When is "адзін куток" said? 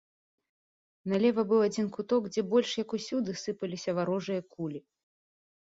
1.67-2.23